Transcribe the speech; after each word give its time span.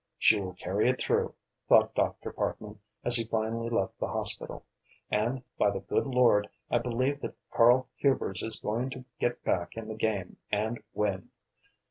"She 0.17 0.39
will 0.41 0.55
carry 0.55 0.89
it 0.89 0.99
through," 0.99 1.35
thought 1.69 1.93
Dr. 1.93 2.31
Parkman, 2.33 2.79
as 3.05 3.17
he 3.17 3.23
finally 3.23 3.69
left 3.69 3.99
the 3.99 4.07
hospital. 4.07 4.65
"And, 5.11 5.43
by 5.59 5.69
the 5.69 5.79
good 5.81 6.07
Lord, 6.07 6.49
I 6.71 6.79
believe 6.79 7.21
that 7.21 7.35
Karl 7.51 7.87
Hubers 7.97 8.41
is 8.41 8.55
going 8.57 8.89
to 8.89 9.05
get 9.19 9.43
back 9.43 9.77
in 9.77 9.87
the 9.89 9.93
game 9.93 10.37
and 10.51 10.81
win! 10.95 11.29